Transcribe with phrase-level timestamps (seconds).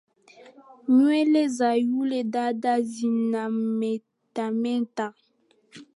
[0.93, 5.07] Nywele za yule dada zinametameta